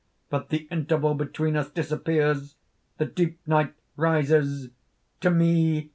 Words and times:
"But 0.31 0.49
the 0.49 0.63
interval 0.71 1.13
between 1.13 1.55
us 1.55 1.69
disappears; 1.69 2.55
the 2.97 3.05
deep 3.05 3.39
night 3.47 3.75
rises! 3.95 4.71
To 5.19 5.29
me! 5.29 5.89